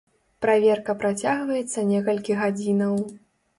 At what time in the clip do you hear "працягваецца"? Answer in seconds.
1.01-1.85